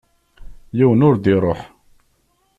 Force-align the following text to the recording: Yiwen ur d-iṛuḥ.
Yiwen 0.77 1.05
ur 1.07 1.15
d-iṛuḥ. 1.17 1.59